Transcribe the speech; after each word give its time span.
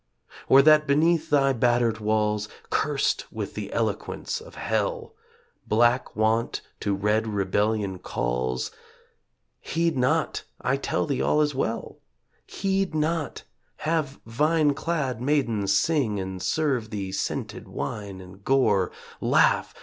Or 0.49 0.63
that 0.63 0.87
beneath 0.87 1.29
thy 1.29 1.53
battered 1.53 1.99
walls, 1.99 2.49
Cursed 2.71 3.31
with 3.31 3.53
the 3.53 3.71
eloquence 3.71 4.41
of 4.41 4.55
hell, 4.55 5.13
Black 5.67 6.15
Want 6.15 6.61
to 6.79 6.95
red 6.95 7.27
Rebellion 7.27 7.99
calls...? 7.99 8.71
Heed 9.59 9.95
not, 9.95 10.43
I 10.59 10.77
tell 10.77 11.05
thee 11.05 11.21
all 11.21 11.39
is 11.43 11.53
well! 11.53 11.99
Heed 12.47 12.95
not! 12.95 13.43
Have 13.85 14.19
vine 14.25 14.73
clad 14.73 15.21
maidens 15.21 15.77
sing 15.77 16.19
And 16.19 16.41
serve 16.41 16.89
thee 16.89 17.11
scented 17.11 17.67
wine 17.67 18.21
and 18.21 18.43
gore; 18.43 18.89
Laugh! 19.21 19.71